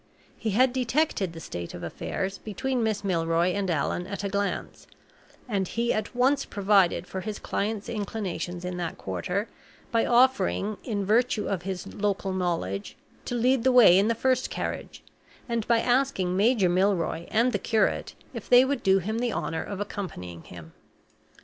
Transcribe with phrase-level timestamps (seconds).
[0.35, 4.87] He had detected the state of affairs between Miss Milroy and Allan at glance,
[5.47, 9.47] and he at once provided for his client's inclinations in that quarter
[9.91, 12.95] by offering, in virtue of his local knowledge,
[13.25, 15.03] to lead the way in the first carriage,
[15.47, 19.61] and by asking Major Milroy and the curate if they would do him the honor
[19.63, 20.73] of accompanying him.